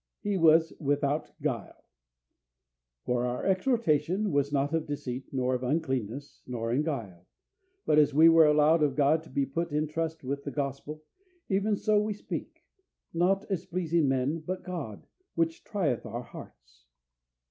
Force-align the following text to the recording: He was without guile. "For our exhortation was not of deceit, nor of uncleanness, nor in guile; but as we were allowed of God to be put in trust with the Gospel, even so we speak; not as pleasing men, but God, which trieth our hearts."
He 0.23 0.35
was 0.35 0.73
without 0.79 1.31
guile. 1.43 1.85
"For 3.05 3.23
our 3.23 3.45
exhortation 3.45 4.31
was 4.31 4.51
not 4.51 4.73
of 4.73 4.87
deceit, 4.87 5.29
nor 5.31 5.53
of 5.53 5.61
uncleanness, 5.61 6.41
nor 6.47 6.71
in 6.73 6.81
guile; 6.81 7.27
but 7.85 7.99
as 7.99 8.11
we 8.11 8.27
were 8.27 8.47
allowed 8.47 8.81
of 8.81 8.95
God 8.95 9.21
to 9.25 9.29
be 9.29 9.45
put 9.45 9.71
in 9.71 9.85
trust 9.87 10.23
with 10.23 10.43
the 10.43 10.49
Gospel, 10.49 11.03
even 11.49 11.75
so 11.75 12.01
we 12.01 12.13
speak; 12.13 12.63
not 13.13 13.45
as 13.51 13.67
pleasing 13.67 14.07
men, 14.07 14.39
but 14.39 14.63
God, 14.63 15.05
which 15.35 15.63
trieth 15.63 16.03
our 16.03 16.23
hearts." 16.23 16.87